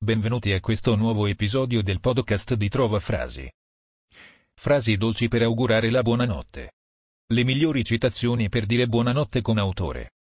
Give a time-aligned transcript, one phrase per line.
[0.00, 3.50] Benvenuti a questo nuovo episodio del podcast di Trova Frasi.
[4.54, 6.70] Frasi dolci per augurare la buonanotte.
[7.26, 10.12] Le migliori citazioni per dire buonanotte con autore.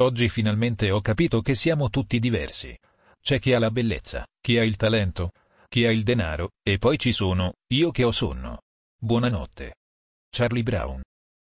[0.00, 2.74] Oggi finalmente ho capito che siamo tutti diversi.
[3.20, 5.32] C'è chi ha la bellezza, chi ha il talento,
[5.68, 8.62] chi ha il denaro, e poi ci sono, io che ho sonno.
[8.98, 9.74] Buonanotte.
[10.30, 11.02] Charlie Brown.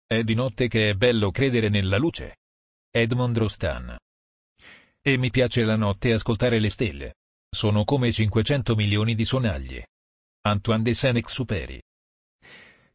[0.05, 2.39] È di notte che è bello credere nella luce.
[2.91, 3.97] Edmond Rostan.
[5.01, 7.13] E mi piace la notte ascoltare le stelle.
[7.51, 9.83] Sono come 500 milioni di sonagli.
[10.43, 11.81] Antoine de Saint-Exupéry.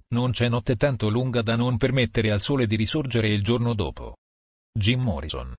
[0.09, 4.15] Non c'è notte tanto lunga da non permettere al sole di risorgere il giorno dopo.
[4.71, 5.53] Jim Morrison.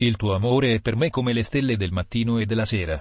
[0.00, 3.00] Il tuo amore è per me come le stelle del mattino e della sera.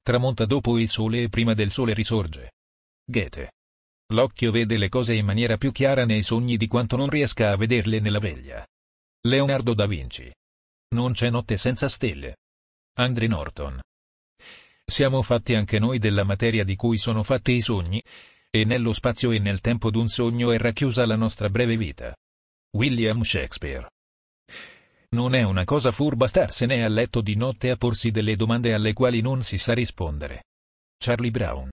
[0.00, 2.52] Tramonta dopo il sole e prima del sole risorge.
[3.04, 3.52] Goethe.
[4.14, 7.56] L'occhio vede le cose in maniera più chiara nei sogni di quanto non riesca a
[7.56, 8.66] vederle nella veglia.
[9.26, 10.32] Leonardo da Vinci.
[10.94, 12.36] Non c'è notte senza stelle.
[12.94, 13.80] Andre Norton.
[14.90, 18.02] Siamo fatti anche noi della materia di cui sono fatti i sogni,
[18.48, 22.16] e nello spazio e nel tempo d'un sogno è racchiusa la nostra breve vita.
[22.70, 23.86] William Shakespeare.
[25.10, 28.94] Non è una cosa furba starsene a letto di notte a porsi delle domande alle
[28.94, 30.44] quali non si sa rispondere.
[30.96, 31.68] Charlie Brown.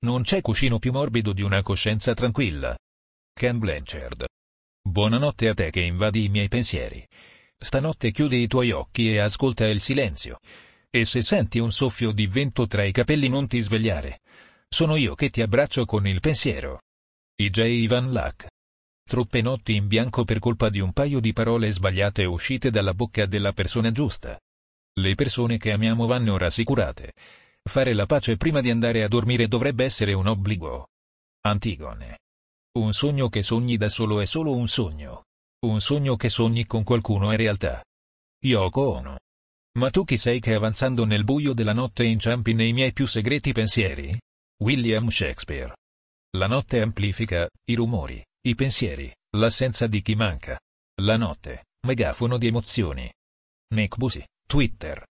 [0.00, 2.76] Non c'è cuscino più morbido di una coscienza tranquilla.
[3.32, 4.26] Ken Blanchard.
[4.82, 7.02] Buonanotte a te che invadi i miei pensieri.
[7.56, 10.38] Stanotte chiudi i tuoi occhi e ascolta il silenzio.
[10.94, 14.20] E se senti un soffio di vento tra i capelli non ti svegliare.
[14.68, 16.82] Sono io che ti abbraccio con il pensiero.
[17.36, 17.60] I.J.
[17.60, 18.46] Ivan Luck.
[19.02, 23.24] Troppe notti in bianco per colpa di un paio di parole sbagliate uscite dalla bocca
[23.24, 24.38] della persona giusta.
[25.00, 27.14] Le persone che amiamo vanno rassicurate.
[27.62, 30.88] Fare la pace prima di andare a dormire dovrebbe essere un obbligo.
[31.46, 32.18] Antigone.
[32.78, 35.24] Un sogno che sogni da solo è solo un sogno.
[35.64, 37.82] Un sogno che sogni con qualcuno è realtà.
[38.44, 39.18] Yoko Ono.
[39.78, 43.52] Ma tu chi sei che avanzando nel buio della notte inciampi nei miei più segreti
[43.52, 44.18] pensieri?
[44.62, 45.74] William Shakespeare.
[46.36, 50.60] La notte amplifica i rumori, i pensieri, l'assenza di chi manca.
[51.00, 53.10] La notte, megafono di emozioni.
[53.74, 55.06] Nick Busi, Twitter.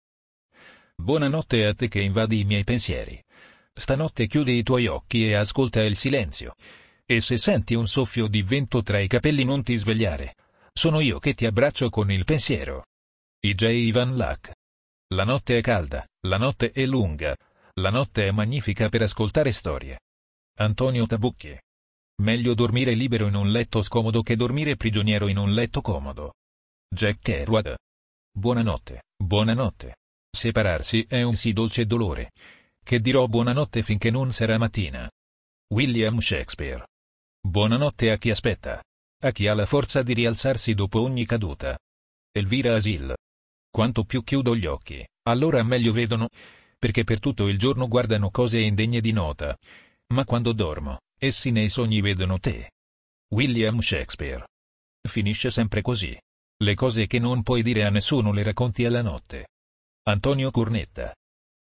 [1.02, 3.22] Buonanotte a te che invadi i miei pensieri.
[3.74, 6.56] Stanotte chiudi i tuoi occhi e ascolta il silenzio.
[7.06, 10.36] E se senti un soffio di vento tra i capelli non ti svegliare.
[10.74, 12.84] Sono io che ti abbraccio con il pensiero.
[13.42, 13.68] I.J.
[13.68, 14.52] Ivan Luck.
[15.14, 17.34] La notte è calda, la notte è lunga,
[17.76, 20.02] la notte è magnifica per ascoltare storie.
[20.58, 21.58] Antonio Tabucchi.
[22.22, 26.34] Meglio dormire libero in un letto scomodo che dormire prigioniero in un letto comodo.
[26.94, 27.78] Jack Kerouac.
[28.38, 29.96] Buonanotte, buonanotte.
[30.30, 32.32] Separarsi è un sì dolce dolore.
[32.84, 35.10] Che dirò buonanotte finché non sarà mattina.
[35.74, 36.86] William Shakespeare.
[37.40, 38.84] Buonanotte a chi aspetta.
[39.24, 41.80] A chi ha la forza di rialzarsi dopo ogni caduta.
[42.32, 43.16] Elvira Asil.
[43.70, 46.30] Quanto più chiudo gli occhi, allora meglio vedono,
[46.78, 49.56] perché per tutto il giorno guardano cose indegne di nota.
[50.14, 52.72] Ma quando dormo, essi nei sogni vedono te.
[53.30, 54.44] William Shakespeare.
[55.08, 56.18] Finisce sempre così.
[56.62, 59.50] Le cose che non puoi dire a nessuno le racconti alla notte.
[60.04, 61.14] Antonio Cornetta.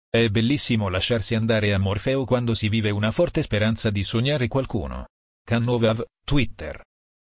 [0.09, 5.07] È bellissimo lasciarsi andare a Morfeo quando si vive una forte speranza di sognare qualcuno.
[5.43, 6.83] Cannovav, Twitter.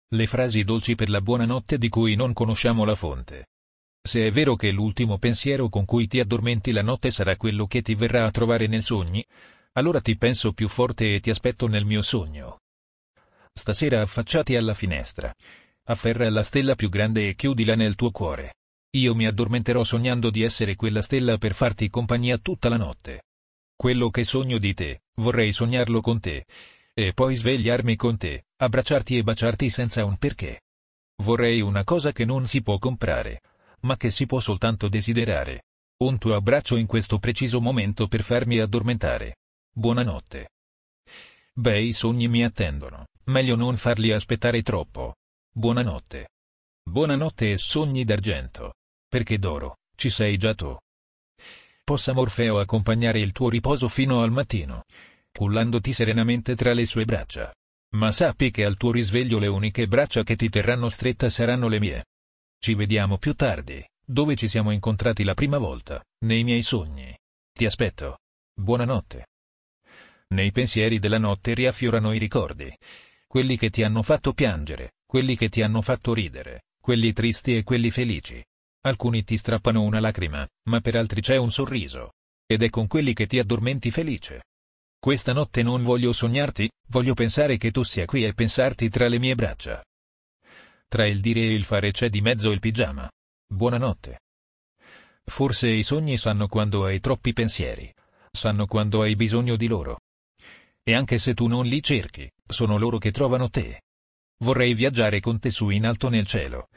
[0.10, 3.48] Le frasi dolci per la buonanotte di cui non conosciamo la fonte.
[4.07, 7.81] Se è vero che l'ultimo pensiero con cui ti addormenti la notte sarà quello che
[7.81, 9.22] ti verrà a trovare nel sogni,
[9.73, 12.62] allora ti penso più forte e ti aspetto nel mio sogno.
[13.51, 15.35] Stasera affacciati alla finestra.
[15.90, 18.53] Afferra la stella più grande e chiudila nel tuo cuore.
[18.91, 23.24] Io mi addormenterò sognando di essere quella stella per farti compagnia tutta la notte.
[23.75, 26.45] Quello che sogno di te, vorrei sognarlo con te.
[26.94, 30.62] E poi svegliarmi con te, abbracciarti e baciarti senza un perché.
[31.24, 33.41] Vorrei una cosa che non si può comprare
[33.82, 35.64] ma che si può soltanto desiderare.
[35.98, 39.38] Un tuo abbraccio in questo preciso momento per farmi addormentare.
[39.72, 40.50] Buonanotte.
[41.54, 45.16] Bei sogni mi attendono, meglio non farli aspettare troppo.
[45.52, 46.28] Buonanotte.
[46.84, 48.74] Buonanotte e sogni d'argento.
[49.10, 50.78] Perché d'oro, ci sei già tu.
[51.84, 54.84] Possa Morfeo accompagnare il tuo riposo fino al mattino,
[55.31, 57.54] cullandoti serenamente tra le sue braccia.
[57.96, 61.80] Ma sappi che al tuo risveglio le uniche braccia che ti terranno stretta saranno le
[61.80, 62.06] mie.
[62.59, 67.15] Ci vediamo più tardi, dove ci siamo incontrati la prima volta, nei miei sogni.
[67.54, 68.19] Ti aspetto.
[68.54, 69.25] Buonanotte.
[70.30, 72.75] Nei pensieri della notte riaffiorano i ricordi.
[73.25, 77.63] Quelli che ti hanno fatto piangere, quelli che ti hanno fatto ridere, quelli tristi e
[77.63, 78.44] quelli felici.
[78.81, 82.13] Alcuni ti strappano una lacrima, ma per altri c'è un sorriso.
[82.45, 84.44] Ed è con quelli che ti addormenti felice.
[85.00, 89.19] Questa notte non voglio sognarti, voglio pensare che tu sia qui e pensarti tra le
[89.19, 89.83] mie braccia.
[90.89, 93.12] Tra il dire e il fare c'è di mezzo il pigiama.
[93.45, 94.22] Buonanotte.
[95.25, 97.94] Forse i sogni sanno quando hai troppi pensieri.
[98.31, 100.00] sanno quando hai bisogno di loro.
[100.84, 103.81] E anche se tu non li cerchi, sono loro che trovano te.
[104.44, 106.69] Vorrei viaggiare con te su in alto nel cielo.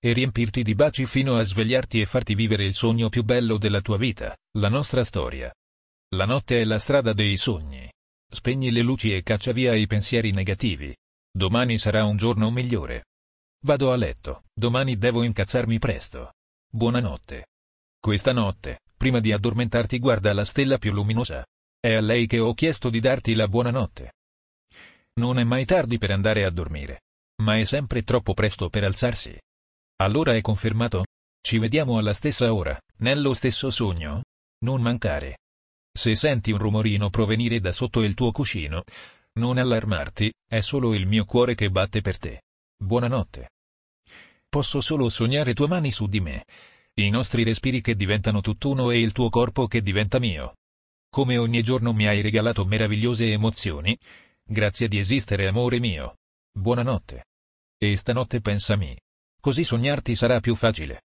[0.00, 3.82] E riempirti di baci fino a svegliarti e farti vivere il sogno più bello della
[3.82, 5.54] tua vita, la nostra storia.
[6.16, 7.88] La notte è la strada dei sogni.
[8.28, 10.92] Spegni le luci e caccia via i pensieri negativi.
[11.30, 13.04] Domani sarà un giorno migliore.
[13.64, 16.34] Vado a letto, domani devo incazzarmi presto.
[16.70, 17.46] Buonanotte.
[17.98, 21.42] Questa notte, prima di addormentarti guarda la stella più luminosa.
[21.80, 24.12] È a lei che ho chiesto di darti la buonanotte.
[25.14, 27.04] Non è mai tardi per andare a dormire.
[27.42, 29.34] Ma è sempre troppo presto per alzarsi.
[30.02, 31.06] Allora è confermato?
[31.40, 34.24] Ci vediamo alla stessa ora, nello stesso sogno?
[34.58, 35.38] Non mancare.
[35.90, 38.82] Se senti un rumorino provenire da sotto il tuo cuscino,
[39.38, 42.42] non allarmarti, è solo il mio cuore che batte per te.
[42.76, 43.52] Buonanotte.
[44.54, 46.44] Posso solo sognare tue mani su di me,
[47.00, 50.58] i nostri respiri che diventano tutt'uno e il tuo corpo che diventa mio.
[51.10, 53.98] Come ogni giorno mi hai regalato meravigliose emozioni,
[54.44, 56.18] grazie di esistere amore mio.
[56.56, 57.24] Buonanotte.
[57.76, 58.96] E stanotte pensami.
[59.40, 61.02] Così sognarti sarà più facile.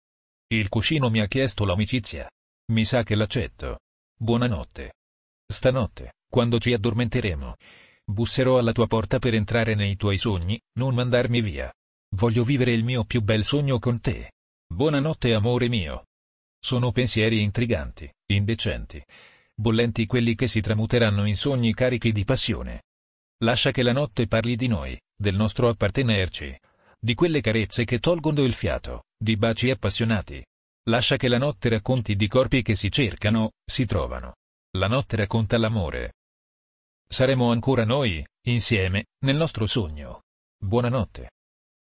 [0.48, 2.30] Il cuscino mi ha chiesto l'amicizia.
[2.74, 3.80] Mi sa che l'accetto.
[4.20, 4.96] Buonanotte.
[5.48, 7.56] Stanotte, quando ci addormenteremo,
[8.04, 11.72] busserò alla tua porta per entrare nei tuoi sogni, non mandarmi via.
[12.16, 14.32] Voglio vivere il mio più bel sogno con te.
[14.68, 16.06] Buonanotte amore mio.
[16.60, 19.04] Sono pensieri intriganti, indecenti,
[19.54, 22.84] bollenti quelli che si tramuteranno in sogni carichi di passione.
[23.44, 26.58] Lascia che la notte parli di noi, del nostro appartenerci,
[27.00, 30.44] di quelle carezze che tolgono il fiato, di baci appassionati,
[30.88, 34.36] Lascia che la notte racconti di corpi che si cercano, si trovano.
[34.78, 36.14] La notte racconta l'amore.
[37.06, 40.22] Saremo ancora noi, insieme, nel nostro sogno.
[40.58, 41.32] Buonanotte.